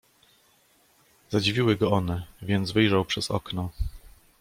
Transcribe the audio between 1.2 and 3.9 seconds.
"Zadziwiły go one, więc wyjrzał przez okno."